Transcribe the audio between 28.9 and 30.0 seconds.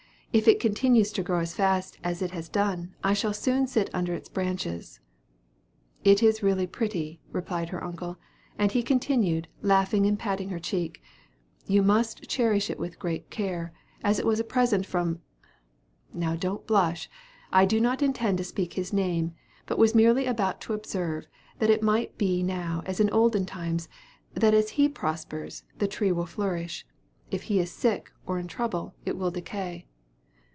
it will decay."